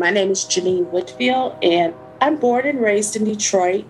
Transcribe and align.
My 0.00 0.08
name 0.08 0.30
is 0.30 0.46
Jenenne 0.46 0.90
Whitfield, 0.90 1.56
and 1.62 1.92
I'm 2.22 2.36
born 2.36 2.66
and 2.66 2.80
raised 2.80 3.16
in 3.16 3.24
Detroit, 3.24 3.84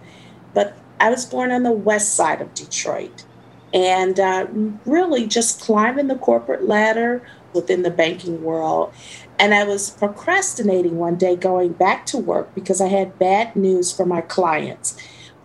but 0.52 0.76
I 0.98 1.08
was 1.08 1.24
born 1.24 1.52
on 1.52 1.62
the 1.62 1.71
west 1.71 2.16
side 2.16 2.40
of 2.40 2.52
Detroit 2.52 3.24
and 3.72 4.18
uh, 4.18 4.48
really 4.84 5.28
just 5.28 5.60
climbing 5.60 6.08
the 6.08 6.16
corporate 6.16 6.66
ladder 6.66 7.24
within 7.52 7.82
the 7.82 7.92
banking 7.92 8.42
world. 8.42 8.92
And 9.38 9.54
I 9.54 9.62
was 9.62 9.90
procrastinating 9.90 10.96
one 10.99 11.14
day 11.14 11.36
going 11.36 11.74
back 11.74 12.06
to 12.06 12.18
work 12.18 12.56
because 12.56 12.81
I 12.81 12.88
had 12.88 13.17
bad 13.21 13.54
news 13.54 13.92
for 13.92 14.04
my 14.04 14.21
clients. 14.21 14.96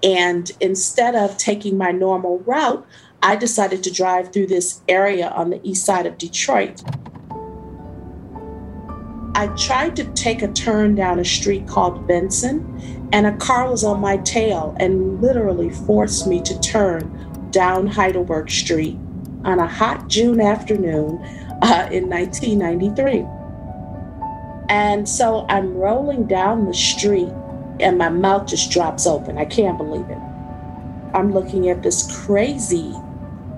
And 0.02 0.52
instead 0.59 1.13
of 1.13 1.38
taking 1.38 1.77
my 1.77 1.91
normal 1.91 2.40
route, 2.40 2.84
I 3.22 3.36
decided 3.36 3.84
to 3.84 3.91
drive 3.91 4.34
through 4.34 4.48
this 4.48 4.82
area 4.88 5.30
on 5.30 5.52
the 5.52 5.62
east 5.62 5.86
side 5.86 6.08
of 6.08 6.18
Detroit. 6.18 6.82
I 9.35 9.48
tried 9.48 9.98
to 9.98 10.05
take 10.13 10.41
a 10.44 10.48
turn 10.48 10.95
down 10.95 11.20
a 11.20 11.25
street 11.25 11.67
called 11.67 12.07
Benson, 12.07 13.09
and 13.12 13.27
a 13.27 13.35
car 13.35 13.70
was 13.70 13.84
on 13.84 13.99
my 13.99 14.16
tail 14.17 14.73
and 14.80 15.21
literally 15.21 15.70
forced 15.70 16.25
me 16.25 16.41
to 16.44 16.58
turn 16.61 17.49
down 17.52 17.85
Heidelberg 17.85 18.49
Street 18.49 18.98
on 19.44 19.59
a 19.59 19.67
hot 19.67 20.08
June 20.08 20.39
afternoon 20.39 21.21
uh, 21.61 21.89
in 21.91 22.09
1993. 22.09 23.25
And 24.70 25.08
so 25.08 25.45
I'm 25.49 25.75
rolling 25.75 26.27
down 26.27 26.66
the 26.66 26.73
street, 26.73 27.33
and 27.81 27.97
my 27.97 28.08
mouth 28.08 28.47
just 28.47 28.72
drops 28.72 29.05
open. 29.05 29.38
I 29.38 29.44
can't 29.44 29.77
believe 29.77 30.09
it. 30.09 30.17
I'm 31.13 31.33
looking 31.33 31.67
at 31.67 31.83
this 31.83 32.25
crazy, 32.25 32.94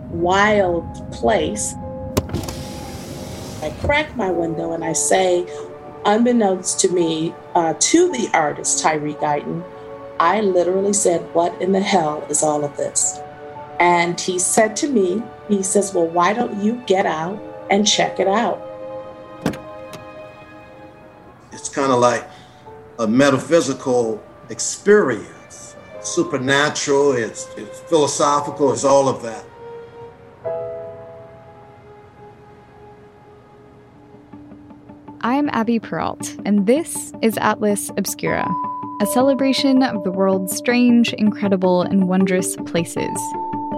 wild 0.10 1.12
place. 1.12 1.76
I 3.62 3.72
crack 3.82 4.16
my 4.16 4.30
window 4.30 4.74
and 4.74 4.84
I 4.84 4.94
say, 4.94 5.48
unbeknownst 6.06 6.80
to 6.82 6.90
me, 6.90 7.34
uh, 7.56 7.74
to 7.80 8.12
the 8.12 8.30
artist 8.34 8.84
Tyree 8.84 9.16
Guyton, 9.16 9.64
I 10.20 10.42
literally 10.42 10.94
said, 10.94 11.22
What 11.34 11.60
in 11.62 11.72
the 11.72 11.82
hell 11.82 12.26
is 12.30 12.44
all 12.44 12.64
of 12.64 12.78
this? 12.78 13.20
And 13.80 14.20
he 14.20 14.38
said 14.38 14.76
to 14.78 14.88
me, 14.88 15.24
He 15.48 15.64
says, 15.64 15.94
Well, 15.94 16.08
why 16.08 16.34
don't 16.34 16.62
you 16.64 16.84
get 16.86 17.08
out 17.08 17.42
and 17.72 17.88
check 17.88 18.20
it 18.20 18.28
out? 18.28 18.62
It's 21.52 21.70
kind 21.70 21.92
of 21.92 22.00
like 22.00 22.28
a 23.00 23.08
metaphysical 23.08 24.24
experience, 24.50 25.76
supernatural, 26.02 27.14
it's, 27.14 27.48
it's 27.58 27.80
philosophical, 27.82 28.72
it's 28.72 28.84
all 28.84 29.10
of 29.10 29.24
that. 29.24 29.44
Abby 35.58 35.80
Peralt, 35.80 36.40
and 36.46 36.68
this 36.68 37.12
is 37.24 37.36
Atlas 37.40 37.90
Obscura, 37.98 38.48
a 39.02 39.08
celebration 39.08 39.82
of 39.82 40.04
the 40.04 40.12
world's 40.12 40.56
strange, 40.56 41.14
incredible, 41.14 41.82
and 41.82 42.08
wondrous 42.08 42.56
places. 42.58 43.20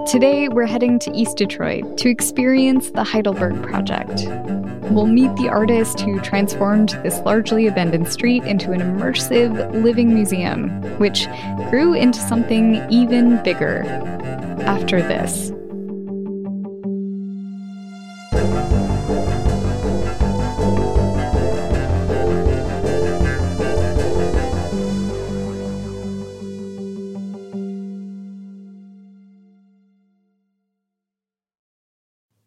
Today, 0.06 0.48
we're 0.48 0.66
heading 0.66 0.98
to 0.98 1.10
East 1.16 1.38
Detroit 1.38 1.96
to 1.96 2.10
experience 2.10 2.90
the 2.90 3.02
Heidelberg 3.02 3.62
Project. 3.62 4.26
We'll 4.90 5.06
meet 5.06 5.34
the 5.36 5.48
artist 5.48 6.00
who 6.00 6.20
transformed 6.20 6.90
this 7.02 7.18
largely 7.20 7.66
abandoned 7.66 8.12
street 8.12 8.44
into 8.44 8.72
an 8.72 8.82
immersive, 8.82 9.72
living 9.82 10.12
museum, 10.12 10.82
which 10.98 11.28
grew 11.70 11.94
into 11.94 12.18
something 12.18 12.86
even 12.90 13.42
bigger 13.42 13.84
after 14.66 15.00
this. 15.00 15.50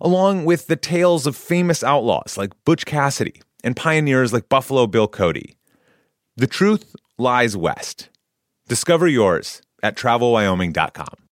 along 0.00 0.44
with 0.44 0.66
the 0.66 0.76
tales 0.76 1.26
of 1.26 1.36
famous 1.36 1.84
outlaws 1.84 2.36
like 2.36 2.52
Butch 2.64 2.86
Cassidy 2.86 3.42
and 3.62 3.76
pioneers 3.76 4.32
like 4.32 4.48
Buffalo 4.48 4.86
Bill 4.86 5.08
Cody. 5.08 5.56
The 6.36 6.46
truth 6.46 6.96
lies 7.18 7.56
west. 7.56 8.08
Discover 8.68 9.08
yours 9.08 9.62
at 9.82 9.96
travelwyoming.com. 9.96 11.28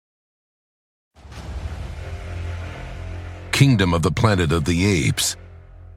Kingdom 3.53 3.95
of 3.95 4.03
the 4.03 4.12
Planet 4.12 4.53
of 4.53 4.65
the 4.65 4.87
Apes 4.87 5.37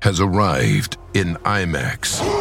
has 0.01 0.19
arrived 0.19 0.97
in 1.13 1.35
IMAX. 1.43 2.40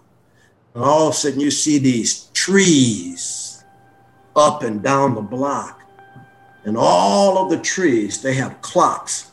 And 0.73 0.83
all 0.83 1.07
of 1.07 1.13
a 1.13 1.17
sudden 1.17 1.39
you 1.39 1.51
see 1.51 1.77
these 1.77 2.25
trees 2.33 3.63
up 4.35 4.63
and 4.63 4.81
down 4.81 5.15
the 5.15 5.21
block. 5.21 5.81
And 6.63 6.77
all 6.77 7.43
of 7.43 7.49
the 7.49 7.59
trees, 7.59 8.21
they 8.21 8.35
have 8.35 8.61
clocks 8.61 9.31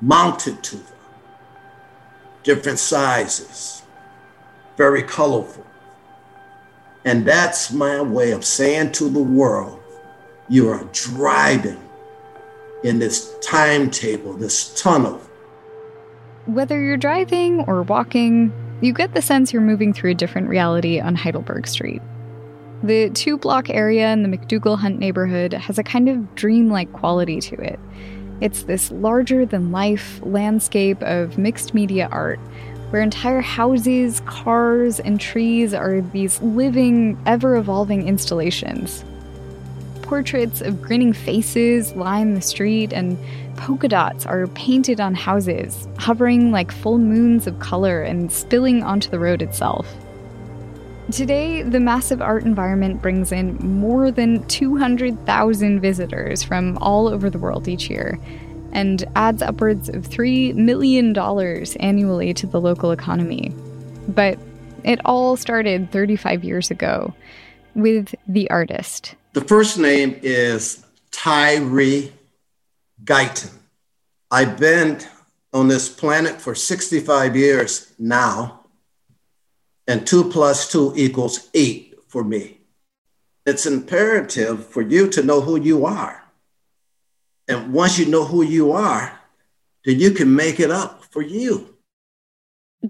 mounted 0.00 0.62
to 0.62 0.76
them, 0.76 0.96
different 2.42 2.78
sizes, 2.78 3.82
very 4.76 5.02
colorful. 5.02 5.64
And 7.04 7.24
that's 7.24 7.72
my 7.72 8.00
way 8.00 8.32
of 8.32 8.44
saying 8.44 8.92
to 8.92 9.08
the 9.08 9.22
world, 9.22 9.80
you 10.48 10.68
are 10.68 10.84
driving 10.92 11.80
in 12.84 12.98
this 12.98 13.34
timetable, 13.40 14.34
this 14.34 14.80
tunnel. 14.80 15.20
Whether 16.46 16.80
you're 16.80 16.96
driving 16.96 17.60
or 17.66 17.82
walking, 17.82 18.52
you 18.80 18.92
get 18.92 19.14
the 19.14 19.22
sense 19.22 19.52
you're 19.52 19.62
moving 19.62 19.92
through 19.92 20.12
a 20.12 20.14
different 20.14 20.48
reality 20.48 21.00
on 21.00 21.14
Heidelberg 21.14 21.66
Street. 21.66 22.00
The 22.82 23.10
two 23.10 23.36
block 23.36 23.70
area 23.70 24.12
in 24.12 24.22
the 24.22 24.28
McDougall 24.28 24.78
Hunt 24.78 25.00
neighborhood 25.00 25.52
has 25.52 25.78
a 25.78 25.82
kind 25.82 26.08
of 26.08 26.34
dreamlike 26.36 26.92
quality 26.92 27.40
to 27.40 27.56
it. 27.56 27.80
It's 28.40 28.62
this 28.62 28.92
larger 28.92 29.44
than 29.44 29.72
life 29.72 30.20
landscape 30.22 31.02
of 31.02 31.38
mixed 31.38 31.74
media 31.74 32.08
art 32.12 32.38
where 32.90 33.02
entire 33.02 33.40
houses, 33.40 34.20
cars, 34.26 35.00
and 35.00 35.20
trees 35.20 35.74
are 35.74 36.00
these 36.00 36.40
living, 36.40 37.18
ever 37.26 37.56
evolving 37.56 38.06
installations. 38.06 39.04
Portraits 40.08 40.62
of 40.62 40.80
grinning 40.80 41.12
faces 41.12 41.94
line 41.94 42.32
the 42.32 42.40
street, 42.40 42.94
and 42.94 43.18
polka 43.56 43.88
dots 43.88 44.24
are 44.24 44.46
painted 44.46 45.02
on 45.02 45.14
houses, 45.14 45.86
hovering 45.98 46.50
like 46.50 46.72
full 46.72 46.96
moons 46.96 47.46
of 47.46 47.58
color 47.58 48.00
and 48.00 48.32
spilling 48.32 48.82
onto 48.82 49.10
the 49.10 49.18
road 49.18 49.42
itself. 49.42 49.86
Today, 51.12 51.60
the 51.60 51.78
massive 51.78 52.22
art 52.22 52.44
environment 52.44 53.02
brings 53.02 53.32
in 53.32 53.56
more 53.56 54.10
than 54.10 54.46
200,000 54.46 55.80
visitors 55.80 56.42
from 56.42 56.78
all 56.78 57.08
over 57.08 57.28
the 57.28 57.38
world 57.38 57.68
each 57.68 57.90
year 57.90 58.18
and 58.72 59.04
adds 59.14 59.42
upwards 59.42 59.90
of 59.90 60.08
$3 60.08 60.54
million 60.54 61.14
annually 61.80 62.32
to 62.32 62.46
the 62.46 62.60
local 62.62 62.92
economy. 62.92 63.52
But 64.08 64.38
it 64.84 65.02
all 65.04 65.36
started 65.36 65.92
35 65.92 66.44
years 66.44 66.70
ago 66.70 67.12
with 67.74 68.14
the 68.26 68.50
artist. 68.50 69.14
The 69.32 69.40
first 69.42 69.78
name 69.78 70.18
is 70.22 70.84
Tyree 71.10 72.12
Guyton. 73.04 73.52
I've 74.30 74.58
been 74.58 74.98
on 75.52 75.68
this 75.68 75.88
planet 75.88 76.40
for 76.40 76.54
65 76.54 77.36
years 77.36 77.92
now. 77.98 78.54
and 79.86 80.06
two 80.06 80.28
plus 80.28 80.70
two 80.70 80.92
equals 80.96 81.48
eight 81.54 81.94
for 82.08 82.22
me. 82.22 82.60
It's 83.46 83.64
imperative 83.64 84.66
for 84.66 84.82
you 84.82 85.08
to 85.08 85.22
know 85.22 85.40
who 85.40 85.58
you 85.58 85.86
are. 85.86 86.24
And 87.48 87.72
once 87.72 87.98
you 87.98 88.04
know 88.04 88.26
who 88.26 88.42
you 88.42 88.72
are, 88.72 89.18
then 89.86 89.98
you 89.98 90.10
can 90.10 90.36
make 90.36 90.60
it 90.60 90.70
up 90.70 91.04
for 91.06 91.22
you. 91.22 91.74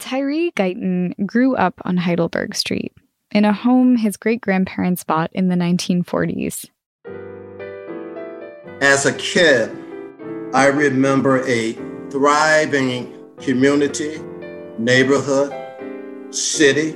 Tyree 0.00 0.50
Guyton 0.56 1.14
grew 1.24 1.54
up 1.54 1.80
on 1.84 1.96
Heidelberg 1.96 2.56
Street 2.56 2.92
in 3.30 3.44
a 3.44 3.52
home 3.52 3.96
his 3.96 4.16
great 4.16 4.40
grandparents 4.40 5.04
bought 5.04 5.30
in 5.32 5.48
the 5.48 5.54
1940s. 5.54 6.66
As 8.80 9.06
a 9.06 9.12
kid, 9.14 9.76
I 10.54 10.66
remember 10.66 11.46
a 11.46 11.72
thriving 12.10 13.12
community, 13.40 14.20
neighborhood, 14.78 15.54
city. 16.34 16.92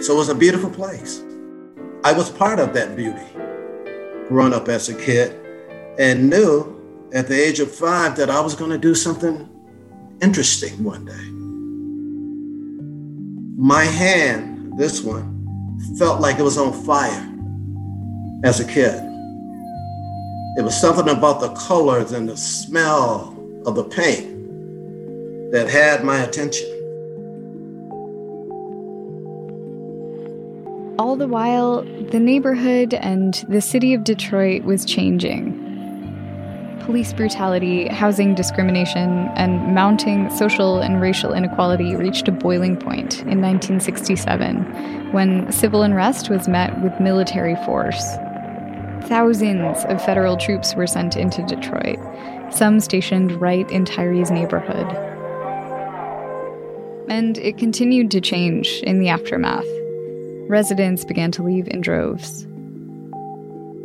So 0.00 0.14
it 0.14 0.18
was 0.18 0.28
a 0.28 0.34
beautiful 0.34 0.70
place. 0.70 1.22
I 2.04 2.12
was 2.12 2.30
part 2.30 2.58
of 2.58 2.72
that 2.74 2.96
beauty 2.96 3.26
growing 4.28 4.52
up 4.52 4.68
as 4.68 4.88
a 4.88 4.94
kid 4.94 5.38
and 5.98 6.30
knew 6.30 6.76
at 7.12 7.28
the 7.28 7.34
age 7.34 7.60
of 7.60 7.70
five 7.70 8.16
that 8.16 8.30
I 8.30 8.40
was 8.40 8.54
going 8.54 8.70
to 8.70 8.78
do 8.78 8.94
something 8.94 9.48
interesting 10.22 10.82
one 10.84 11.04
day. 11.04 11.26
My 13.62 13.84
hand, 13.84 14.78
this 14.78 15.02
one, 15.02 15.29
felt 15.98 16.20
like 16.20 16.38
it 16.38 16.42
was 16.42 16.58
on 16.58 16.72
fire 16.84 17.26
as 18.44 18.60
a 18.60 18.64
kid. 18.64 18.94
It 20.56 20.62
was 20.62 20.78
something 20.80 21.08
about 21.08 21.40
the 21.40 21.50
colors 21.50 22.12
and 22.12 22.28
the 22.28 22.36
smell 22.36 23.36
of 23.66 23.76
the 23.76 23.84
paint 23.84 25.52
that 25.52 25.68
had 25.68 26.04
my 26.04 26.18
attention. 26.22 26.68
All 30.98 31.16
the 31.16 31.28
while, 31.28 31.82
the 32.10 32.20
neighborhood 32.20 32.94
and 32.94 33.34
the 33.48 33.60
city 33.60 33.94
of 33.94 34.04
Detroit 34.04 34.64
was 34.64 34.84
changing. 34.84 35.69
Police 36.80 37.12
brutality, 37.12 37.88
housing 37.88 38.34
discrimination, 38.34 39.28
and 39.36 39.74
mounting 39.74 40.28
social 40.30 40.80
and 40.80 41.00
racial 41.00 41.32
inequality 41.32 41.94
reached 41.94 42.26
a 42.28 42.32
boiling 42.32 42.76
point 42.76 43.20
in 43.20 43.40
1967 43.40 45.12
when 45.12 45.50
civil 45.52 45.82
unrest 45.82 46.30
was 46.30 46.48
met 46.48 46.80
with 46.82 46.98
military 47.00 47.56
force. 47.64 48.14
Thousands 49.04 49.84
of 49.84 50.04
federal 50.04 50.36
troops 50.36 50.74
were 50.74 50.86
sent 50.86 51.16
into 51.16 51.44
Detroit, 51.46 51.98
some 52.52 52.80
stationed 52.80 53.40
right 53.40 53.70
in 53.70 53.84
Tyree's 53.84 54.30
neighborhood. 54.30 54.86
And 57.08 57.38
it 57.38 57.58
continued 57.58 58.10
to 58.12 58.20
change 58.20 58.80
in 58.82 58.98
the 58.98 59.08
aftermath 59.08 59.66
residents 60.50 61.04
began 61.04 61.30
to 61.30 61.44
leave 61.44 61.68
in 61.68 61.80
droves. 61.80 62.44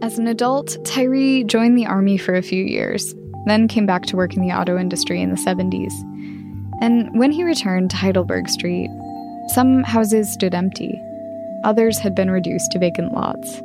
As 0.06 0.20
an 0.20 0.28
adult, 0.28 0.78
Tyree 0.86 1.44
joined 1.46 1.76
the 1.76 1.88
army 1.88 2.20
for 2.20 2.36
a 2.36 2.44
few 2.44 2.64
years, 2.64 3.16
then 3.48 3.68
came 3.68 3.88
back 3.88 4.06
to 4.06 4.16
work 4.16 4.36
in 4.36 4.42
the 4.44 4.54
auto 4.54 4.78
industry 4.78 5.20
in 5.20 5.32
the 5.32 5.36
70s. 5.36 5.92
And 6.80 7.10
when 7.18 7.32
he 7.32 7.44
returned 7.44 7.90
to 7.90 7.98
Heidelberg 7.98 8.48
Street, 8.48 8.92
some 9.48 9.82
houses 9.82 10.32
stood 10.32 10.54
empty, 10.54 11.02
others 11.64 11.98
had 11.98 12.14
been 12.14 12.30
reduced 12.30 12.72
to 12.74 12.78
vacant 12.78 13.14
lots. 13.14 13.64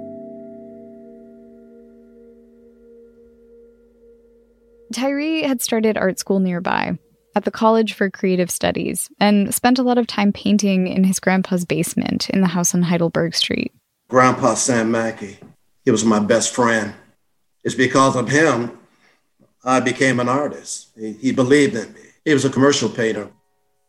Tyree 4.95 5.43
had 5.43 5.61
started 5.61 5.99
art 5.99 6.19
school 6.19 6.41
nearby, 6.41 6.99
at 7.37 7.45
the 7.45 7.51
College 7.51 7.93
for 7.93 8.09
Creative 8.09 8.51
Studies 8.51 9.11
and 9.21 9.55
spent 9.55 9.79
a 9.79 9.83
lot 9.83 9.99
of 9.99 10.07
time 10.07 10.33
painting 10.33 10.87
in 10.87 11.05
his 11.05 11.21
grandpa's 11.21 11.67
basement 11.67 12.31
in 12.31 12.41
the 12.41 12.47
house 12.47 12.75
on 12.75 12.81
Heidelberg 12.81 13.35
Street. 13.35 13.75
Grandpa 14.09 14.55
Sam 14.55 14.91
Mackey, 14.91 15.37
he 15.85 15.91
was 15.91 16.05
my 16.05 16.19
best 16.21 16.55
friend. 16.55 16.95
It's 17.65 17.75
because 17.75 18.17
of 18.17 18.29
him 18.29 18.79
I 19.65 19.81
became 19.81 20.21
an 20.21 20.29
artist. 20.29 20.89
He, 20.99 21.13
he 21.13 21.33
believed 21.33 21.75
in 21.75 21.93
me. 21.93 22.01
He 22.25 22.33
was 22.33 22.45
a 22.45 22.51
commercial 22.51 22.89
painter, 22.89 23.29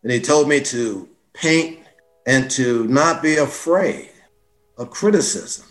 and 0.04 0.12
he 0.12 0.20
told 0.20 0.48
me 0.48 0.60
to 0.62 1.08
paint 1.34 1.80
and 2.26 2.50
to 2.52 2.88
not 2.88 3.22
be 3.22 3.38
afraid 3.38 4.12
of 4.78 4.90
criticism. 4.90 5.66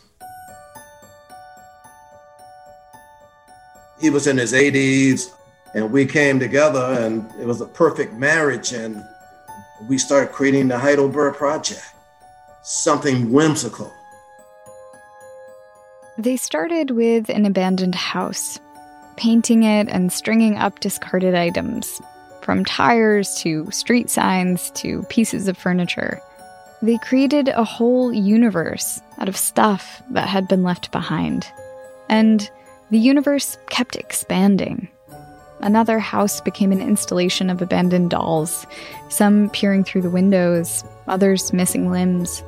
He 4.00 4.08
was 4.08 4.26
in 4.26 4.38
his 4.38 4.52
80s, 4.52 5.30
and 5.74 5.92
we 5.92 6.06
came 6.06 6.40
together 6.40 6.96
and 7.00 7.30
it 7.40 7.46
was 7.46 7.60
a 7.60 7.66
perfect 7.66 8.14
marriage 8.14 8.72
and 8.72 9.04
we 9.88 9.98
started 9.98 10.32
creating 10.32 10.68
the 10.68 10.78
heidelberg 10.78 11.34
project 11.34 11.94
something 12.62 13.30
whimsical 13.32 13.92
they 16.20 16.36
started 16.36 16.90
with 16.90 17.30
an 17.30 17.46
abandoned 17.46 17.94
house 17.94 18.58
painting 19.16 19.62
it 19.62 19.88
and 19.88 20.12
stringing 20.12 20.56
up 20.56 20.80
discarded 20.80 21.34
items 21.34 22.00
from 22.42 22.64
tires 22.64 23.36
to 23.36 23.70
street 23.70 24.08
signs 24.08 24.70
to 24.70 25.02
pieces 25.04 25.46
of 25.46 25.58
furniture. 25.58 26.20
They 26.82 26.96
created 26.98 27.48
a 27.48 27.64
whole 27.64 28.12
universe 28.12 29.00
out 29.18 29.28
of 29.28 29.36
stuff 29.36 30.02
that 30.10 30.26
had 30.26 30.48
been 30.48 30.62
left 30.62 30.90
behind. 30.90 31.46
And 32.08 32.50
the 32.90 32.98
universe 32.98 33.58
kept 33.68 33.96
expanding. 33.96 34.88
Another 35.60 35.98
house 35.98 36.40
became 36.40 36.72
an 36.72 36.80
installation 36.80 37.50
of 37.50 37.60
abandoned 37.60 38.08
dolls, 38.08 38.66
some 39.10 39.50
peering 39.50 39.84
through 39.84 40.02
the 40.02 40.10
windows, 40.10 40.82
others 41.06 41.52
missing 41.52 41.90
limbs. 41.90 42.42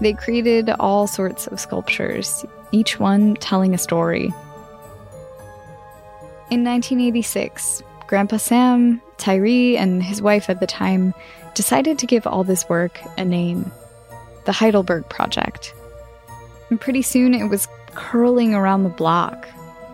They 0.00 0.14
created 0.14 0.70
all 0.80 1.06
sorts 1.06 1.46
of 1.46 1.60
sculptures, 1.60 2.44
each 2.74 2.98
one 2.98 3.36
telling 3.36 3.72
a 3.72 3.78
story. 3.78 4.26
In 6.50 6.62
1986, 6.62 7.82
Grandpa 8.06 8.36
Sam, 8.36 9.00
Tyree, 9.16 9.76
and 9.76 10.02
his 10.02 10.20
wife 10.20 10.50
at 10.50 10.60
the 10.60 10.66
time 10.66 11.14
decided 11.54 11.98
to 11.98 12.06
give 12.06 12.26
all 12.26 12.44
this 12.44 12.68
work 12.68 13.00
a 13.16 13.24
name 13.24 13.72
the 14.44 14.52
Heidelberg 14.52 15.08
Project. 15.08 15.72
And 16.68 16.78
pretty 16.78 17.00
soon 17.00 17.32
it 17.32 17.48
was 17.48 17.66
curling 17.94 18.54
around 18.54 18.82
the 18.82 18.90
block, 18.90 19.48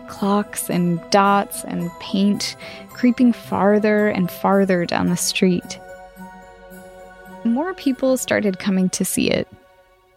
clocks 0.09 0.69
and 0.69 1.01
dots 1.09 1.63
and 1.63 1.89
paint 2.01 2.57
creeping 2.89 3.31
farther 3.31 4.09
and 4.09 4.29
farther 4.29 4.85
down 4.85 5.07
the 5.07 5.17
street. 5.17 5.79
More 7.43 7.73
people 7.73 8.17
started 8.17 8.59
coming 8.59 8.89
to 8.89 9.05
see 9.05 9.29
it, 9.29 9.47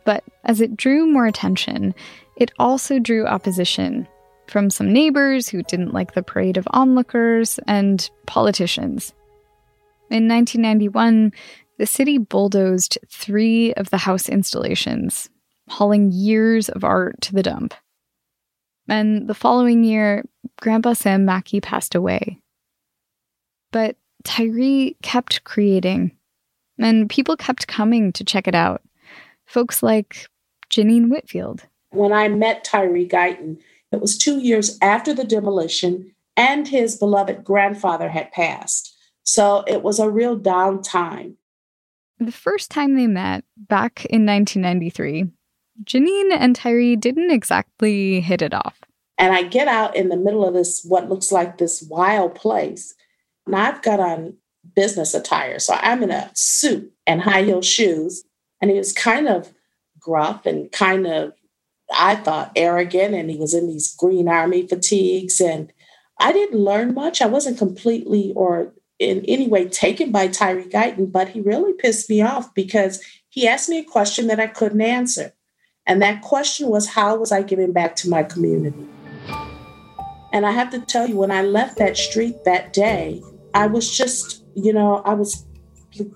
but 0.05 0.25
as 0.43 0.61
it 0.61 0.77
drew 0.77 1.07
more 1.07 1.27
attention, 1.27 1.95
it 2.37 2.53
also 2.59 2.99
drew 2.99 3.27
opposition 3.27 4.09
from 4.47 4.71
some 4.71 4.93
neighbors 4.93 5.49
who 5.49 5.63
didn't 5.63 5.95
like 5.95 6.15
the 6.15 6.23
parade 6.23 6.57
of 6.57 6.69
onlookers 6.71 7.59
and 7.67 8.11
politicians. 8.27 9.13
In 10.11 10.29
1991, 10.29 11.33
the 11.79 11.87
city 11.87 12.19
bulldozed 12.19 12.99
three 13.09 13.73
of 13.75 13.91
the 13.91 13.97
house 13.99 14.29
installations, 14.29 15.29
hauling 15.69 16.13
years 16.13 16.69
of 16.69 16.85
art 16.85 17.21
to 17.23 17.33
the 17.33 17.43
dump. 17.43 17.75
And 18.89 19.29
the 19.29 19.35
following 19.35 19.83
year, 19.83 20.25
Grandpa 20.61 20.93
Sam 20.93 21.25
Mackey 21.25 21.61
passed 21.61 21.95
away. 21.95 22.39
But 23.73 23.97
Tyree 24.25 24.97
kept 25.03 25.43
creating, 25.45 26.13
and 26.79 27.09
people 27.09 27.37
kept 27.37 27.67
coming 27.67 28.13
to 28.13 28.25
check 28.25 28.47
it 28.47 28.55
out. 28.55 28.83
Folks 29.47 29.83
like 29.83 30.29
Jenenne 30.71 31.11
Whitfield. 31.11 31.67
When 31.95 32.13
I 32.13 32.29
met 32.29 32.65
Tyree 32.65 33.09
Guyton, 33.09 33.61
it 33.93 34.01
was 34.01 34.19
two 34.19 34.39
years 34.39 34.79
after 34.83 35.15
the 35.15 35.25
demolition, 35.25 36.13
and 36.37 36.67
his 36.67 36.97
beloved 36.97 37.45
grandfather 37.45 38.09
had 38.09 38.33
passed. 38.33 38.97
So 39.23 39.63
it 39.67 39.83
was 39.83 40.01
a 40.01 40.11
real 40.11 40.37
down 40.37 40.83
time. 40.83 41.37
The 42.19 42.33
first 42.33 42.71
time 42.71 42.97
they 42.97 43.07
met, 43.07 43.45
back 43.57 44.05
in 44.07 44.27
1993, 44.27 45.27
Jenenne 45.85 46.37
and 46.37 46.55
Tyree 46.57 46.97
didn't 46.97 47.31
exactly 47.31 48.21
hit 48.21 48.43
it 48.43 48.55
off. 48.55 48.81
And 49.17 49.33
I 49.33 49.43
get 49.43 49.69
out 49.69 49.95
in 49.95 50.09
the 50.09 50.17
middle 50.17 50.47
of 50.47 50.55
this, 50.55 50.85
what 50.85 51.09
looks 51.09 51.31
like 51.31 51.59
this 51.59 51.83
wild 51.83 52.35
place. 52.35 52.95
And 53.47 53.55
I've 53.55 53.83
got 53.83 54.01
on 54.01 54.35
business 54.75 55.15
attire. 55.15 55.59
So 55.59 55.75
I'm 55.75 56.03
in 56.03 56.11
a 56.11 56.31
suit 56.35 56.93
and 57.07 57.23
high 57.23 57.45
heel 57.45 57.63
shoes. 57.63 58.25
And 58.61 58.71
he 58.71 58.77
was 58.77 58.93
kind 58.93 59.29
of 59.29 59.53
gruff 59.99 60.47
and 60.47 60.71
kind 60.73 61.07
of, 61.07 61.33
I 61.93 62.17
thought, 62.17 62.53
arrogant. 62.57 63.15
And 63.15 63.31
he 63.31 63.37
was 63.37 63.55
in 63.55 63.69
these 63.69 63.95
green 63.95 64.29
army 64.29 64.67
fatigues. 64.67 65.41
And 65.41 65.73
I 66.19 66.33
didn't 66.33 66.59
learn 66.59 66.95
much. 66.95 67.21
I 67.21 67.27
wasn't 67.27 67.59
completely 67.59 68.33
or 68.35 68.73
in 68.99 69.25
any 69.27 69.49
way 69.49 69.69
taken 69.69 70.13
by 70.13 70.29
Tyree 70.29 70.69
Guyton, 70.69 71.11
but 71.11 71.29
he 71.29 71.41
really 71.41 71.73
pissed 71.73 72.09
me 72.09 72.23
off 72.23 72.55
because 72.55 73.03
he 73.29 73.49
asked 73.49 73.69
me 73.69 73.79
a 73.79 73.85
question 73.85 74.29
that 74.29 74.39
I 74.39 74.47
couldn't 74.47 74.81
answer. 74.81 75.33
And 75.87 76.01
that 76.01 76.23
question 76.23 76.69
was, 76.69 76.89
how 76.89 77.17
was 77.17 77.33
I 77.33 77.43
giving 77.43 77.73
back 77.73 77.97
to 77.97 78.09
my 78.09 78.23
community? 78.23 78.87
And 80.33 80.47
I 80.47 80.53
have 80.53 80.71
to 80.71 80.81
tell 80.81 81.09
you, 81.09 81.17
when 81.17 81.31
I 81.31 81.43
left 81.43 81.79
that 81.79 81.97
street 81.97 82.45
that 82.45 82.73
day, 82.73 83.23
I 83.53 83.67
was 83.67 83.97
just, 83.97 84.45
you 84.55 84.73
know, 84.73 84.97
I 85.05 85.15
was 85.15 85.45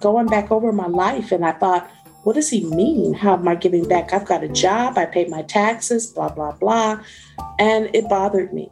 going 0.01 0.27
back 0.27 0.51
over 0.51 0.73
my 0.73 0.87
life 0.87 1.31
and 1.31 1.45
I 1.45 1.53
thought, 1.53 1.89
what 2.25 2.35
does 2.35 2.51
he 2.51 2.65
mean? 2.65 3.15
How 3.15 3.35
am 3.35 3.47
I 3.49 3.55
giving 3.55 3.89
back? 3.89 4.13
I've 4.13 4.27
got 4.27 4.45
a 4.45 4.49
job, 4.49 4.99
I 4.99 5.07
pay 5.07 5.27
my 5.27 5.43
taxes, 5.43 6.07
blah, 6.07 6.29
blah, 6.29 6.53
blah. 6.53 7.01
And 7.59 7.89
it 7.95 8.09
bothered 8.09 8.53
me. 8.53 8.71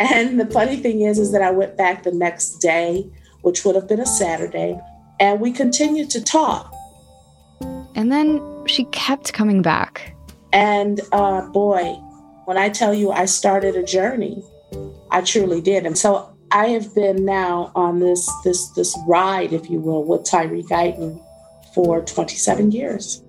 And 0.00 0.40
the 0.40 0.46
funny 0.46 0.76
thing 0.76 1.02
is, 1.02 1.18
is 1.18 1.32
that 1.32 1.42
I 1.42 1.50
went 1.50 1.76
back 1.76 2.02
the 2.02 2.12
next 2.12 2.58
day, 2.58 3.08
which 3.42 3.64
would 3.64 3.74
have 3.74 3.88
been 3.88 4.00
a 4.00 4.06
Saturday, 4.06 4.78
and 5.20 5.40
we 5.40 5.52
continued 5.52 6.10
to 6.10 6.22
talk. 6.22 6.72
And 7.94 8.10
then 8.10 8.40
she 8.66 8.84
kept 8.86 9.32
coming 9.32 9.62
back. 9.62 10.14
And 10.52 11.00
uh, 11.12 11.42
boy, 11.48 11.94
when 12.44 12.56
I 12.56 12.68
tell 12.68 12.92
you 12.94 13.12
I 13.12 13.24
started 13.24 13.76
a 13.76 13.82
journey, 13.82 14.42
I 15.10 15.20
truly 15.20 15.60
did. 15.60 15.86
And 15.86 15.96
so 15.96 16.36
I 16.50 16.68
have 16.68 16.94
been 16.94 17.24
now 17.24 17.72
on 17.74 18.00
this 18.00 18.30
this 18.44 18.68
this 18.70 18.96
ride, 19.06 19.52
if 19.52 19.70
you 19.70 19.80
will, 19.80 20.04
with 20.04 20.24
Tyree 20.24 20.62
Guyton 20.62 21.23
for 21.74 22.02
27 22.02 22.72
years. 22.72 23.22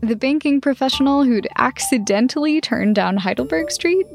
The 0.00 0.16
banking 0.16 0.60
professional 0.60 1.24
who'd 1.24 1.48
accidentally 1.58 2.60
turned 2.60 2.94
down 2.94 3.16
Heidelberg 3.16 3.70
Street 3.70 4.06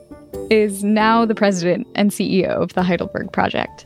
is 0.50 0.84
now 0.84 1.26
the 1.26 1.36
president 1.36 1.88
and 1.96 2.10
CEO 2.10 2.50
of 2.50 2.74
the 2.74 2.84
Heidelberg 2.84 3.32
Project. 3.34 3.86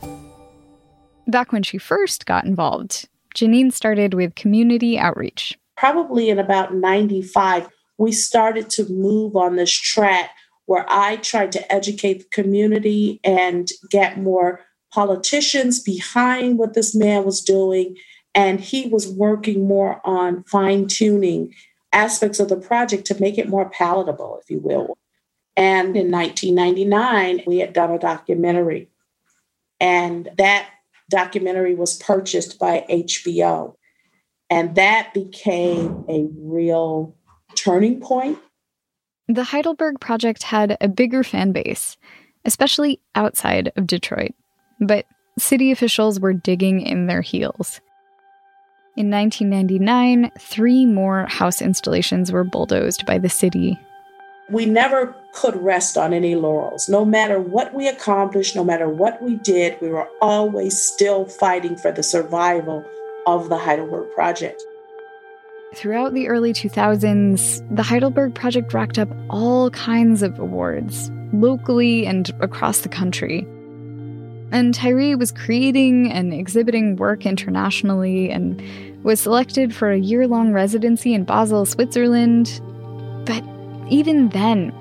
Back 1.27 1.51
when 1.51 1.63
she 1.63 1.77
first 1.77 2.25
got 2.25 2.45
involved, 2.45 3.09
Jenenne 3.35 3.73
started 3.73 4.13
with 4.13 4.35
community 4.35 4.97
outreach. 4.97 5.57
Probably 5.75 6.29
in 6.29 6.39
about 6.39 6.73
95, 6.73 7.67
we 7.97 8.11
started 8.11 8.69
to 8.71 8.87
move 8.91 9.35
on 9.35 9.55
this 9.55 9.71
track 9.71 10.31
where 10.67 10.85
I 10.87 11.17
tried 11.17 11.51
to 11.53 11.73
educate 11.73 12.19
the 12.19 12.29
community 12.31 13.19
and 13.23 13.69
get 13.89 14.19
more 14.19 14.61
politicians 14.93 15.81
behind 15.81 16.57
what 16.57 16.73
this 16.73 16.95
man 16.95 17.25
was 17.25 17.41
doing. 17.41 17.95
And 18.37 18.61
he 18.61 18.87
was 18.87 19.11
working 19.11 19.67
more 19.67 19.99
on 20.05 20.43
fine 20.43 20.85
tuning 20.85 21.55
aspects 21.91 22.39
of 22.39 22.49
the 22.49 22.55
project 22.55 23.05
to 23.05 23.19
make 23.19 23.39
it 23.39 23.49
more 23.49 23.67
palatable, 23.67 24.39
if 24.43 24.51
you 24.51 24.59
will. 24.59 24.95
And 25.55 25.97
in 25.97 26.11
1999, 26.11 27.41
we 27.47 27.57
had 27.57 27.73
done 27.73 27.91
a 27.91 27.97
documentary. 27.97 28.91
And 29.79 30.29
that 30.37 30.69
documentary 31.09 31.73
was 31.73 31.97
purchased 31.97 32.59
by 32.59 32.85
HBO. 32.87 33.73
And 34.51 34.75
that 34.75 35.15
became 35.15 36.05
a 36.07 36.27
real 36.37 37.15
turning 37.55 37.99
point. 37.99 38.37
The 39.27 39.45
Heidelberg 39.45 39.99
Project 39.99 40.43
had 40.43 40.77
a 40.79 40.87
bigger 40.87 41.23
fan 41.23 41.53
base, 41.53 41.97
especially 42.45 43.01
outside 43.15 43.71
of 43.75 43.87
Detroit. 43.87 44.35
But 44.79 45.07
city 45.39 45.71
officials 45.71 46.19
were 46.19 46.33
digging 46.33 46.81
in 46.81 47.07
their 47.07 47.21
heels. 47.21 47.81
In 48.97 49.11
1999, 49.11 50.31
three 50.39 50.83
more 50.87 51.27
house 51.27 51.61
installations 51.61 52.31
were 52.31 52.43
bulldozed 52.43 53.05
by 53.05 53.19
the 53.19 53.29
city. 53.29 53.79
We 54.49 54.65
never 54.65 55.15
could 55.33 55.55
rest 55.55 55.99
on 55.99 56.13
any 56.13 56.33
laurels. 56.33 56.89
No 56.89 57.05
matter 57.05 57.39
what 57.39 57.75
we 57.75 57.87
accomplished, 57.87 58.55
no 58.55 58.63
matter 58.63 58.89
what 58.89 59.21
we 59.21 59.35
did, 59.35 59.79
we 59.81 59.89
were 59.89 60.09
always 60.19 60.81
still 60.81 61.25
fighting 61.25 61.75
for 61.75 61.91
the 61.91 62.01
survival 62.01 62.83
of 63.27 63.49
the 63.49 63.57
Heidelberg 63.59 64.11
Project. 64.15 64.63
Throughout 65.75 66.15
the 66.15 66.27
early 66.27 66.51
2000s, 66.51 67.75
the 67.75 67.83
Heidelberg 67.83 68.33
Project 68.33 68.73
racked 68.73 68.97
up 68.97 69.09
all 69.29 69.69
kinds 69.69 70.23
of 70.23 70.39
awards, 70.39 71.11
locally 71.33 72.07
and 72.07 72.31
across 72.39 72.79
the 72.79 72.89
country. 72.89 73.45
And 74.51 74.73
Tyree 74.73 75.15
was 75.15 75.31
creating 75.31 76.11
and 76.11 76.33
exhibiting 76.33 76.95
work 76.95 77.25
internationally 77.25 78.29
and 78.29 78.61
was 79.03 79.19
selected 79.19 79.75
for 79.75 79.91
a 79.91 79.97
year 79.97 80.27
long 80.27 80.53
residency 80.53 81.13
in 81.13 81.23
Basel, 81.25 81.65
Switzerland. 81.65 82.61
But 83.25 83.43
even 83.89 84.29
then, 84.29 84.73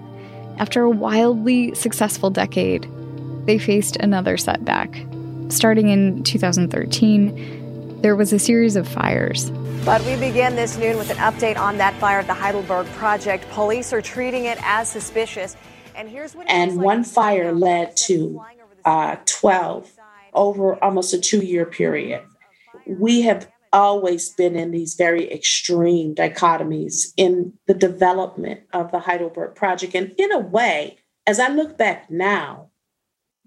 after 0.59 0.83
a 0.83 0.91
wildly 0.91 1.75
successful 1.75 2.31
decade, 2.31 2.89
they 3.47 3.59
faced 3.59 3.97
another 3.97 4.37
setback. 4.37 5.05
Starting 5.49 5.89
in 5.89 6.23
2013, 6.23 8.01
there 8.03 8.17
was 8.17 8.33
a 8.33 8.39
series 8.39 8.77
of 8.77 8.87
fires. 8.87 9.51
But 9.85 10.05
we 10.05 10.17
begin 10.17 10.57
this 10.57 10.77
noon 10.77 10.99
with 10.99 11.11
an 11.11 11.17
update 11.19 11.57
on 11.57 11.77
that 11.79 11.95
fire 11.95 12.19
at 12.19 12.27
the 12.27 12.35
Heidelberg 12.35 12.87
Project. 12.95 13.49
Police 13.51 13.93
are 13.93 14.03
treating 14.03 14.45
it 14.47 14.59
as 14.63 14.89
suspicious. 14.89 15.57
And 15.95 16.09
here's 16.09 16.35
what 16.35 16.49
And 16.51 16.81
one 16.81 17.05
fire 17.05 17.53
led 17.53 17.97
to 17.99 18.43
uh, 18.87 19.17
12 19.27 19.93
over 20.33 20.83
almost 20.83 21.13
a 21.13 21.21
two 21.21 21.45
year 21.45 21.67
period. 21.67 22.23
We 22.87 23.23
have 23.23 23.51
always 23.73 24.31
been 24.31 24.57
in 24.57 24.71
these 24.71 24.95
very 24.95 25.31
extreme 25.31 26.15
dichotomies 26.15 27.13
in 27.17 27.53
the 27.67 27.75
development 27.75 28.61
of 28.73 28.93
the 28.93 29.01
Heidelberg 29.01 29.55
Project. 29.55 29.95
And 29.95 30.15
in 30.17 30.33
a 30.33 30.39
way, 30.39 30.99
as 31.27 31.41
I 31.41 31.49
look 31.49 31.77
back 31.77 32.11
now, 32.11 32.71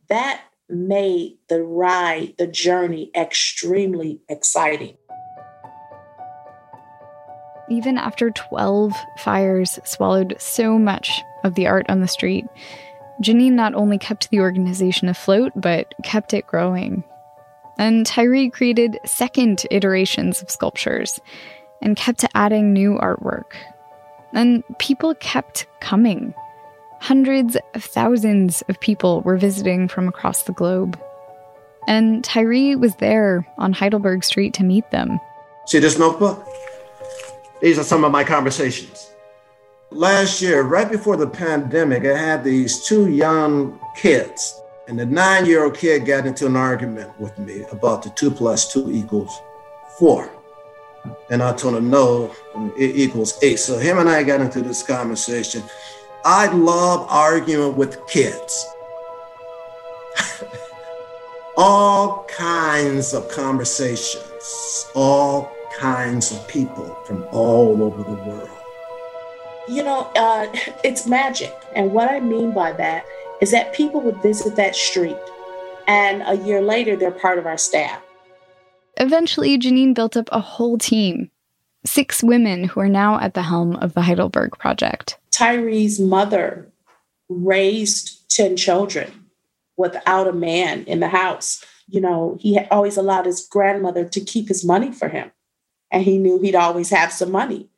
that 0.09 0.41
made 0.67 1.37
the 1.47 1.63
ride, 1.63 2.35
the 2.37 2.47
journey 2.47 3.09
extremely 3.15 4.21
exciting. 4.27 4.97
Even 7.69 7.97
after 7.97 8.31
12 8.31 8.93
fires 9.19 9.79
swallowed 9.85 10.35
so 10.39 10.77
much 10.77 11.21
of 11.43 11.55
the 11.55 11.67
art 11.67 11.85
on 11.89 12.01
the 12.01 12.07
street, 12.07 12.45
Jenenne 13.21 13.53
not 13.53 13.73
only 13.73 13.97
kept 13.97 14.29
the 14.29 14.39
organization 14.39 15.09
afloat, 15.09 15.51
but 15.55 15.93
kept 16.03 16.33
it 16.33 16.47
growing 16.47 17.03
and 17.79 18.05
Tyree 18.05 18.49
created 18.49 18.99
second 19.05 19.65
iterations 19.71 20.41
of 20.41 20.51
sculptures 20.51 21.19
and 21.81 21.95
kept 21.95 22.25
adding 22.35 22.73
new 22.73 22.99
artwork. 23.01 23.53
And 24.33 24.63
people 24.79 25.15
kept 25.15 25.65
coming. 25.79 26.35
Hundreds 26.99 27.55
of 27.73 27.83
thousands 27.83 28.61
of 28.67 28.79
people 28.81 29.21
were 29.21 29.37
visiting 29.37 29.87
from 29.87 30.09
across 30.09 30.43
the 30.43 30.51
globe. 30.51 30.99
And 31.87 32.21
Tyree 32.21 32.75
was 32.75 32.95
there 32.97 33.47
on 33.57 33.71
Heidelberg 33.71 34.25
Street 34.25 34.53
to 34.55 34.65
meet 34.65 34.91
them. 34.91 35.17
See 35.65 35.79
this 35.79 35.97
notebook? 35.97 36.45
These 37.61 37.79
are 37.79 37.83
some 37.83 38.03
of 38.03 38.11
my 38.11 38.25
conversations. 38.25 39.09
Last 39.91 40.41
year, 40.41 40.61
right 40.61 40.89
before 40.89 41.17
the 41.17 41.27
pandemic, 41.27 42.05
I 42.05 42.17
had 42.17 42.43
these 42.43 42.85
two 42.85 43.09
young 43.09 43.79
kids 43.95 44.61
and 44.89 44.97
the 44.97 45.05
nine 45.05 45.45
year 45.45 45.65
old 45.65 45.77
kid 45.77 46.07
got 46.07 46.25
into 46.25 46.47
an 46.47 46.55
argument 46.55 47.11
with 47.19 47.37
me 47.37 47.63
about 47.71 48.01
the 48.01 48.09
two 48.09 48.31
plus 48.31 48.73
two 48.73 48.91
equals 48.91 49.39
four. 49.99 50.31
And 51.29 51.43
I 51.43 51.53
told 51.53 51.75
him, 51.75 51.91
no, 51.91 52.35
it 52.75 52.95
equals 52.95 53.37
eight. 53.43 53.59
So 53.59 53.77
him 53.77 53.99
and 53.99 54.09
I 54.09 54.23
got 54.23 54.41
into 54.41 54.61
this 54.61 54.81
conversation. 54.81 55.61
I 56.25 56.51
love 56.51 57.05
arguing 57.07 57.75
with 57.75 58.05
kids. 58.07 58.65
all 61.55 62.25
kinds 62.25 63.13
of 63.13 63.29
conversations, 63.29 64.87
all 64.95 65.51
kinds 65.77 66.31
of 66.31 66.47
people 66.47 66.95
from 67.05 67.25
all 67.31 67.83
over 67.83 68.03
the 68.03 68.23
world. 68.23 68.58
You 69.69 69.83
know, 69.83 70.11
uh, 70.15 70.47
it's 70.83 71.07
magic. 71.07 71.53
And 71.75 71.93
what 71.93 72.09
I 72.09 72.19
mean 72.19 72.51
by 72.51 72.73
that 72.73 73.05
is 73.41 73.51
that 73.51 73.73
people 73.73 74.01
would 74.01 74.21
visit 74.21 74.55
that 74.55 74.75
street 74.75 75.17
and 75.87 76.21
a 76.25 76.35
year 76.45 76.61
later 76.61 76.95
they're 76.95 77.11
part 77.11 77.39
of 77.39 77.45
our 77.47 77.57
staff. 77.57 78.01
Eventually, 78.97 79.57
Jenenne 79.57 79.93
built 79.93 80.15
up 80.15 80.29
a 80.31 80.39
whole 80.39 80.77
team 80.77 81.31
six 81.85 82.21
women 82.21 82.65
who 82.65 82.79
are 82.81 82.89
now 82.89 83.19
at 83.19 83.33
the 83.33 83.41
helm 83.41 83.75
of 83.77 83.93
the 83.93 84.01
Heidelberg 84.01 84.51
Project. 84.59 85.17
Tyree's 85.31 85.99
mother 85.99 86.67
raised 87.29 88.29
10 88.29 88.57
children 88.57 89.11
without 89.77 90.27
a 90.27 90.33
man 90.33 90.83
in 90.83 90.99
the 90.99 91.07
house. 91.07 91.63
You 91.87 92.01
know, 92.01 92.37
he 92.39 92.59
always 92.69 92.97
allowed 92.97 93.25
his 93.25 93.47
grandmother 93.47 94.05
to 94.05 94.19
keep 94.19 94.49
his 94.49 94.65
money 94.65 94.91
for 94.91 95.07
him, 95.07 95.31
and 95.89 96.03
he 96.03 96.17
knew 96.17 96.39
he'd 96.39 96.55
always 96.55 96.89
have 96.89 97.11
some 97.11 97.31
money. 97.31 97.69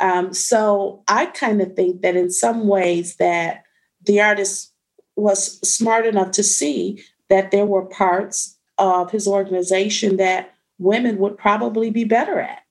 Um, 0.00 0.34
so 0.34 1.02
I 1.08 1.26
kind 1.26 1.60
of 1.60 1.74
think 1.74 2.02
that 2.02 2.16
in 2.16 2.30
some 2.30 2.66
ways 2.66 3.16
that 3.16 3.64
the 4.04 4.20
artist 4.20 4.72
was 5.16 5.60
smart 5.68 6.06
enough 6.06 6.32
to 6.32 6.42
see 6.42 7.02
that 7.28 7.50
there 7.50 7.66
were 7.66 7.84
parts 7.86 8.58
of 8.78 9.10
his 9.10 9.28
organization 9.28 10.16
that 10.16 10.54
women 10.78 11.18
would 11.18 11.38
probably 11.38 11.90
be 11.90 12.04
better 12.04 12.40
at. 12.40 12.62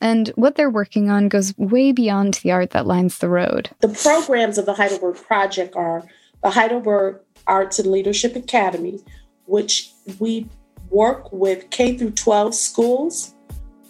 And 0.00 0.28
what 0.36 0.56
they're 0.56 0.70
working 0.70 1.10
on 1.10 1.28
goes 1.28 1.56
way 1.56 1.92
beyond 1.92 2.34
the 2.34 2.52
art 2.52 2.70
that 2.70 2.86
lines 2.86 3.18
the 3.18 3.28
road. 3.28 3.70
The 3.80 3.88
programs 3.88 4.58
of 4.58 4.66
the 4.66 4.74
Heidelberg 4.74 5.16
Project 5.16 5.74
are 5.74 6.04
the 6.42 6.50
Heidelberg 6.50 7.20
Arts 7.46 7.78
and 7.78 7.90
Leadership 7.90 8.36
Academy, 8.36 9.00
which 9.46 9.90
we 10.18 10.48
work 10.90 11.32
with 11.32 11.70
K 11.70 11.96
through 11.96 12.12
12 12.12 12.54
schools 12.54 13.34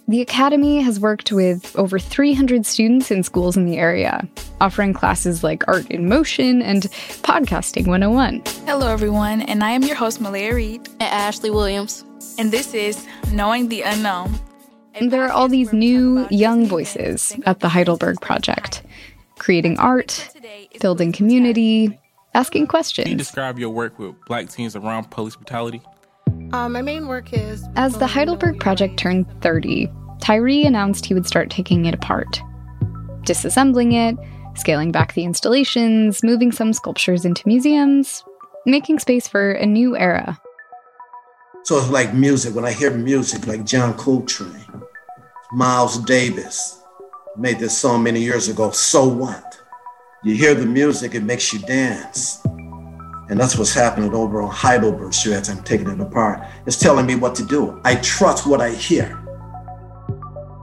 the 0.08 0.20
Academy 0.20 0.80
has 0.80 1.00
worked 1.00 1.32
with 1.32 1.76
over 1.76 1.98
300 1.98 2.64
students 2.64 3.10
in 3.10 3.24
schools 3.24 3.56
in 3.56 3.66
the 3.66 3.76
area, 3.76 4.26
offering 4.60 4.92
classes 4.92 5.42
like 5.42 5.66
Art 5.66 5.90
in 5.90 6.08
Motion 6.08 6.62
and 6.62 6.82
Podcasting 7.22 7.88
101. 7.88 8.42
Hello, 8.66 8.86
everyone, 8.86 9.42
and 9.42 9.64
I 9.64 9.70
am 9.70 9.82
your 9.82 9.96
host, 9.96 10.20
Malaya 10.20 10.54
Reed. 10.54 10.86
And 11.00 11.02
Ashley 11.02 11.50
Williams. 11.50 12.04
And 12.38 12.52
this 12.52 12.72
is 12.72 13.04
Knowing 13.32 13.68
the 13.68 13.82
Unknown. 13.82 14.32
And 14.94 15.10
there 15.10 15.24
are 15.24 15.32
all 15.32 15.48
these 15.48 15.72
new, 15.72 16.26
young 16.30 16.66
voices 16.66 17.36
at 17.44 17.60
the 17.60 17.68
Heidelberg 17.68 18.20
Project, 18.20 18.82
creating 19.38 19.78
art, 19.78 20.30
building 20.80 21.10
community, 21.10 21.98
asking 22.32 22.68
questions. 22.68 23.06
Can 23.06 23.12
you 23.12 23.18
describe 23.18 23.58
your 23.58 23.70
work 23.70 23.98
with 23.98 24.14
black 24.26 24.50
teens 24.50 24.76
around 24.76 25.10
police 25.10 25.34
brutality? 25.34 25.82
Uh, 26.52 26.68
my 26.68 26.82
main 26.82 27.08
work 27.08 27.32
is. 27.32 27.64
As 27.76 27.98
the 27.98 28.06
Heidelberg 28.06 28.60
Project 28.60 28.98
turned 28.98 29.26
30, 29.42 29.90
Tyree 30.20 30.64
announced 30.64 31.06
he 31.06 31.14
would 31.14 31.26
start 31.26 31.50
taking 31.50 31.84
it 31.86 31.94
apart, 31.94 32.40
disassembling 33.22 33.92
it, 33.92 34.16
scaling 34.58 34.92
back 34.92 35.14
the 35.14 35.24
installations, 35.24 36.22
moving 36.22 36.52
some 36.52 36.72
sculptures 36.72 37.24
into 37.24 37.46
museums, 37.46 38.24
making 38.64 38.98
space 38.98 39.28
for 39.28 39.52
a 39.52 39.66
new 39.66 39.96
era. 39.96 40.40
So 41.64 41.78
it's 41.78 41.90
like 41.90 42.14
music. 42.14 42.54
When 42.54 42.64
I 42.64 42.72
hear 42.72 42.90
music, 42.92 43.46
like 43.46 43.64
John 43.64 43.94
Coltrane, 43.94 44.64
Miles 45.52 45.98
Davis 45.98 46.80
made 47.36 47.58
this 47.58 47.76
song 47.76 48.02
many 48.02 48.20
years 48.20 48.48
ago, 48.48 48.70
So 48.70 49.06
What? 49.06 49.60
You 50.24 50.34
hear 50.34 50.54
the 50.54 50.66
music, 50.66 51.14
it 51.14 51.22
makes 51.22 51.52
you 51.52 51.58
dance. 51.60 52.42
And 53.28 53.40
that's 53.40 53.58
what's 53.58 53.74
happening 53.74 54.14
over 54.14 54.40
on 54.40 54.50
Heidelberg 54.50 55.12
Street 55.12 55.34
as 55.34 55.48
I'm 55.48 55.62
taking 55.64 55.88
it 55.88 56.00
apart. 56.00 56.46
It's 56.64 56.78
telling 56.78 57.06
me 57.06 57.16
what 57.16 57.34
to 57.36 57.44
do. 57.44 57.80
I 57.84 57.96
trust 57.96 58.46
what 58.46 58.60
I 58.60 58.70
hear. 58.70 59.20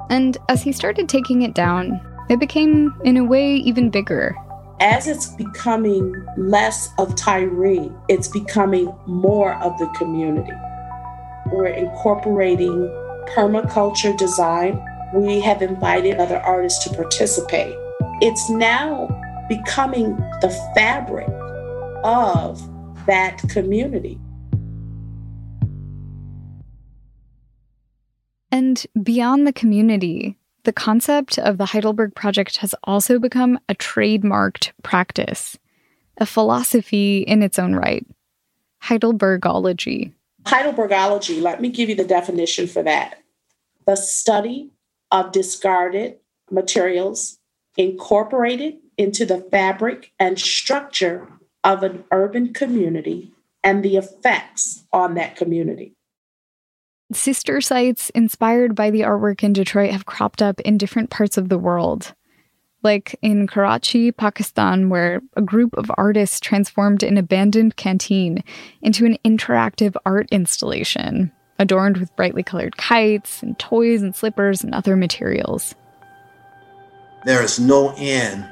And 0.09 0.37
as 0.47 0.61
he 0.61 0.71
started 0.71 1.09
taking 1.09 1.41
it 1.41 1.53
down, 1.53 1.99
it 2.29 2.39
became, 2.39 2.93
in 3.03 3.17
a 3.17 3.23
way, 3.23 3.55
even 3.55 3.89
bigger. 3.89 4.35
As 4.79 5.07
it's 5.07 5.27
becoming 5.27 6.13
less 6.37 6.89
of 6.97 7.15
Tyree, 7.15 7.91
it's 8.07 8.27
becoming 8.27 8.93
more 9.07 9.55
of 9.55 9.77
the 9.77 9.87
community. 9.97 10.53
We're 11.51 11.67
incorporating 11.67 12.89
permaculture 13.35 14.17
design. 14.17 14.83
We 15.13 15.41
have 15.41 15.61
invited 15.61 16.17
other 16.17 16.39
artists 16.39 16.83
to 16.85 16.95
participate. 16.95 17.75
It's 18.21 18.49
now 18.49 19.07
becoming 19.49 20.15
the 20.41 20.49
fabric 20.75 21.29
of 22.03 22.61
that 23.05 23.39
community. 23.49 24.19
And 28.51 28.85
beyond 29.01 29.47
the 29.47 29.53
community, 29.53 30.37
the 30.63 30.73
concept 30.73 31.39
of 31.39 31.57
the 31.57 31.65
Heidelberg 31.65 32.15
Project 32.15 32.57
has 32.57 32.75
also 32.83 33.19
become 33.19 33.59
a 33.67 33.75
trademarked 33.75 34.71
practice, 34.83 35.57
a 36.17 36.25
philosophy 36.25 37.19
in 37.19 37.41
its 37.41 37.59
own 37.59 37.75
right 37.75 38.05
Heidelbergology. 38.83 40.13
Heidelbergology, 40.43 41.41
let 41.41 41.61
me 41.61 41.69
give 41.69 41.89
you 41.89 41.95
the 41.95 42.03
definition 42.03 42.67
for 42.67 42.83
that 42.83 43.19
the 43.85 43.95
study 43.95 44.71
of 45.11 45.31
discarded 45.31 46.17
materials 46.49 47.39
incorporated 47.77 48.75
into 48.97 49.25
the 49.25 49.39
fabric 49.39 50.11
and 50.19 50.39
structure 50.39 51.27
of 51.63 51.83
an 51.83 52.03
urban 52.11 52.53
community 52.53 53.31
and 53.63 53.83
the 53.83 53.97
effects 53.97 54.83
on 54.91 55.15
that 55.15 55.35
community. 55.35 55.93
Sister 57.11 57.61
sites 57.61 58.09
inspired 58.11 58.75
by 58.75 58.89
the 58.89 59.01
artwork 59.01 59.43
in 59.43 59.53
Detroit 59.53 59.91
have 59.91 60.05
cropped 60.05 60.41
up 60.41 60.59
in 60.61 60.77
different 60.77 61.09
parts 61.09 61.37
of 61.37 61.49
the 61.49 61.57
world. 61.57 62.13
Like 62.81 63.15
in 63.21 63.47
Karachi, 63.47 64.11
Pakistan, 64.11 64.89
where 64.89 65.21
a 65.37 65.41
group 65.41 65.73
of 65.77 65.91
artists 65.95 66.39
transformed 66.39 67.01
an 67.03 67.17
abandoned 67.17 67.77
canteen 67.77 68.43
into 68.81 69.05
an 69.05 69.17
interactive 69.23 69.95
art 70.05 70.27
installation, 70.31 71.31
adorned 71.59 71.97
with 71.97 72.15
brightly 72.17 72.43
colored 72.43 72.75
kites 72.75 73.41
and 73.41 73.57
toys 73.57 74.01
and 74.01 74.13
slippers 74.13 74.63
and 74.63 74.75
other 74.75 74.97
materials. 74.97 75.75
There 77.25 77.41
is 77.41 77.57
no 77.57 77.93
end 77.95 78.45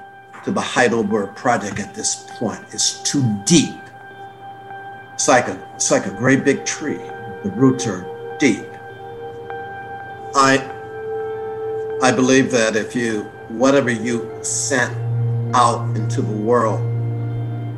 to 0.45 0.51
the 0.51 0.61
Heidelberg 0.61 1.35
Project 1.35 1.79
at 1.79 1.93
this 1.93 2.27
point. 2.37 2.61
It's 2.71 3.01
too 3.03 3.23
deep. 3.45 3.75
It's 5.13 5.27
like 5.27 5.47
a, 5.47 5.71
it's 5.75 5.91
like 5.91 6.05
a 6.05 6.11
great 6.11 6.43
big 6.43 6.65
tree. 6.65 7.01
The 7.43 7.51
roots 7.55 7.85
are 7.87 8.05
deep. 8.39 8.65
I, 10.33 10.57
I 12.01 12.11
believe 12.11 12.51
that 12.51 12.75
if 12.75 12.95
you, 12.95 13.23
whatever 13.49 13.91
you 13.91 14.39
sent 14.43 14.95
out 15.55 15.95
into 15.95 16.21
the 16.21 16.31
world, 16.31 16.81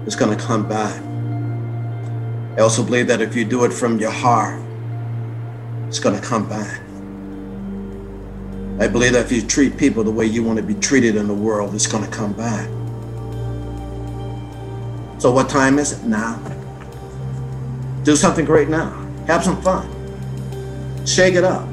is 0.08 0.16
going 0.16 0.38
to 0.38 0.44
come 0.44 0.68
back. 0.68 1.02
I 2.58 2.62
also 2.62 2.84
believe 2.84 3.08
that 3.08 3.22
if 3.22 3.36
you 3.36 3.46
do 3.46 3.66
it 3.66 3.74
from 3.74 4.00
your 4.00 4.12
heart, 4.12 4.62
it's 5.88 6.00
going 6.00 6.20
to 6.20 6.26
come 6.26 6.48
back. 6.48 6.83
I 8.84 8.88
believe 8.90 9.14
that 9.14 9.26
if 9.26 9.32
you 9.32 9.42
treat 9.42 9.78
people 9.78 10.04
the 10.04 10.12
way 10.12 10.26
you 10.26 10.44
want 10.44 10.58
to 10.58 10.64
be 10.64 10.74
treated 10.74 11.16
in 11.16 11.26
the 11.26 11.34
world, 11.34 11.74
it's 11.74 11.88
going 11.88 12.04
to 12.04 12.12
come 12.12 12.34
back. 12.34 12.68
So, 15.22 15.32
what 15.32 15.48
time 15.48 15.80
is 15.80 15.94
it 15.94 16.04
now? 16.04 16.38
Do 18.04 18.18
something 18.18 18.44
great 18.44 18.68
now. 18.68 18.90
Have 19.26 19.42
some 19.42 19.62
fun. 19.62 19.88
Shake 21.08 21.36
it 21.36 21.46
up. 21.46 21.66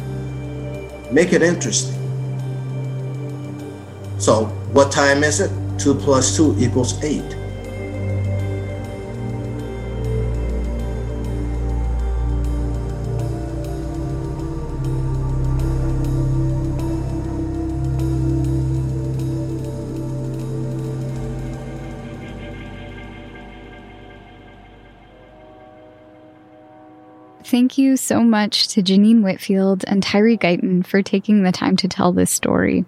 Make 1.11 1.33
it 1.33 1.43
interesting. 1.43 1.97
So, 4.21 4.45
what 4.73 4.93
time 4.93 5.25
is 5.25 5.41
it? 5.41 5.51
2 5.81 5.97
plus 5.97 6.37
2 6.37 6.59
equals 6.61 7.03
8. 7.03 7.40
Thank 27.45 27.79
you 27.79 27.97
so 27.97 28.21
much 28.21 28.69
to 28.69 28.83
Jenenne 28.83 29.23
Whitfield 29.23 29.85
and 29.87 30.03
Tyree 30.03 30.37
Guyton 30.37 30.87
for 30.87 31.03
taking 31.03 31.43
the 31.43 31.53
time 31.53 31.77
to 31.77 31.89
tell 31.89 32.13
this 32.13 32.31
story. 32.31 32.85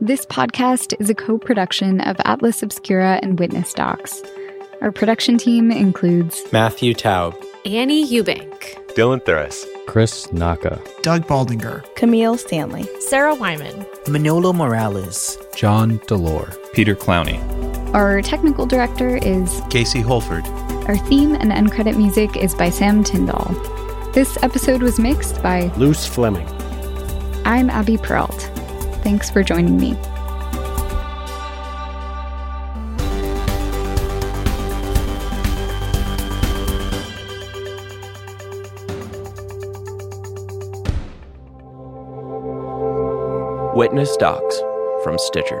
This 0.00 0.24
podcast 0.24 0.94
is 0.98 1.10
a 1.10 1.14
co 1.14 1.36
production 1.36 2.00
of 2.00 2.16
Atlas 2.24 2.62
Obscura 2.62 3.20
and 3.22 3.38
Witness 3.38 3.74
Docs. 3.74 4.22
Our 4.80 4.90
production 4.90 5.36
team 5.36 5.70
includes 5.70 6.40
Matthew 6.52 6.94
Taub, 6.94 7.36
Annie 7.66 8.08
Eubank, 8.10 8.74
Dylan 8.94 9.22
Thuras, 9.22 9.66
Chris 9.86 10.32
Naka, 10.32 10.80
Doug 11.02 11.26
Baldinger, 11.26 11.84
Camille 11.96 12.38
Stanley, 12.38 12.88
Sarah 13.00 13.34
Wyman, 13.34 13.84
Manolo 14.08 14.54
Morales, 14.54 15.36
John 15.54 15.98
DeLore, 16.06 16.56
Peter 16.72 16.94
Clowney. 16.94 17.59
Our 17.92 18.22
technical 18.22 18.66
director 18.66 19.16
is 19.16 19.60
Casey 19.68 20.00
Holford. 20.00 20.46
Our 20.86 20.96
theme 20.96 21.34
and 21.34 21.52
end 21.52 21.72
credit 21.72 21.96
music 21.96 22.36
is 22.36 22.54
by 22.54 22.70
Sam 22.70 23.02
Tindall. 23.02 23.52
This 24.12 24.38
episode 24.44 24.80
was 24.80 25.00
mixed 25.00 25.42
by 25.42 25.72
Luce 25.76 26.06
Fleming. 26.06 26.46
I'm 27.44 27.68
Abby 27.68 27.96
Peralt. 27.96 28.42
Thanks 29.02 29.28
for 29.28 29.42
joining 29.42 29.76
me. 29.76 29.96
Witness 43.74 44.16
Docs 44.16 44.60
from 45.02 45.18
Stitcher. 45.18 45.60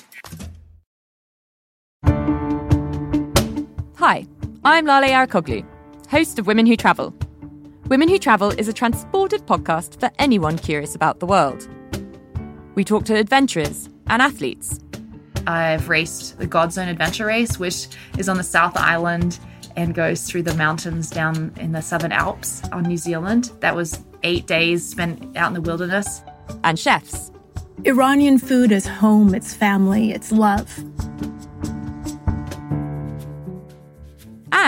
Hi, 4.01 4.25
I'm 4.65 4.87
Lale 4.87 5.03
Arikoglu, 5.03 5.63
host 6.09 6.39
of 6.39 6.47
Women 6.47 6.65
Who 6.65 6.75
Travel. 6.75 7.13
Women 7.85 8.09
Who 8.09 8.17
Travel 8.17 8.49
is 8.49 8.67
a 8.67 8.73
transported 8.73 9.45
podcast 9.45 9.99
for 9.99 10.09
anyone 10.17 10.57
curious 10.57 10.95
about 10.95 11.19
the 11.19 11.27
world. 11.27 11.69
We 12.73 12.83
talk 12.83 13.05
to 13.05 13.15
adventurers 13.15 13.89
and 14.07 14.19
athletes, 14.19 14.79
I've 15.45 15.87
raced 15.87 16.39
the 16.39 16.47
Godzone 16.47 16.89
Adventure 16.89 17.27
Race, 17.27 17.59
which 17.59 17.89
is 18.17 18.27
on 18.27 18.37
the 18.37 18.43
South 18.43 18.75
Island 18.75 19.37
and 19.75 19.93
goes 19.93 20.23
through 20.23 20.43
the 20.43 20.55
mountains 20.55 21.11
down 21.11 21.53
in 21.57 21.71
the 21.71 21.81
Southern 21.83 22.11
Alps 22.11 22.63
on 22.71 22.81
New 22.81 22.97
Zealand. 22.97 23.51
That 23.59 23.75
was 23.75 24.03
eight 24.23 24.47
days 24.47 24.83
spent 24.83 25.37
out 25.37 25.49
in 25.49 25.53
the 25.53 25.61
wilderness. 25.61 26.23
And 26.63 26.79
chefs. 26.79 27.31
Iranian 27.85 28.39
food 28.39 28.71
is 28.71 28.87
home, 28.87 29.35
it's 29.35 29.53
family, 29.53 30.11
it's 30.11 30.31
love. 30.31 30.83